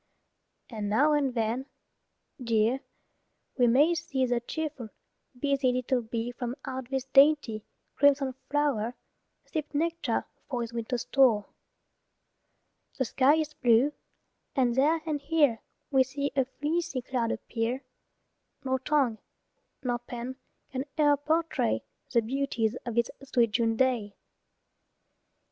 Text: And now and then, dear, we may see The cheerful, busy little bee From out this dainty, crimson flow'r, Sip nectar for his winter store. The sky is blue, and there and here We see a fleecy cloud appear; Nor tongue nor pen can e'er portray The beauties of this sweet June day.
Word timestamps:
And 0.71 0.89
now 0.89 1.13
and 1.13 1.35
then, 1.35 1.67
dear, 2.43 2.79
we 3.55 3.67
may 3.67 3.93
see 3.93 4.25
The 4.25 4.39
cheerful, 4.39 4.89
busy 5.39 5.71
little 5.71 6.01
bee 6.01 6.31
From 6.31 6.55
out 6.65 6.89
this 6.89 7.03
dainty, 7.05 7.67
crimson 7.95 8.33
flow'r, 8.49 8.95
Sip 9.45 9.71
nectar 9.75 10.25
for 10.49 10.61
his 10.61 10.73
winter 10.73 10.97
store. 10.97 11.45
The 12.97 13.05
sky 13.05 13.35
is 13.35 13.53
blue, 13.53 13.93
and 14.55 14.73
there 14.73 15.01
and 15.05 15.21
here 15.21 15.61
We 15.91 16.03
see 16.03 16.31
a 16.35 16.45
fleecy 16.45 17.03
cloud 17.03 17.31
appear; 17.31 17.83
Nor 18.65 18.79
tongue 18.79 19.19
nor 19.83 19.99
pen 19.99 20.35
can 20.71 20.83
e'er 20.97 21.15
portray 21.15 21.83
The 22.11 22.23
beauties 22.23 22.75
of 22.87 22.95
this 22.95 23.11
sweet 23.21 23.51
June 23.51 23.75
day. 23.75 24.15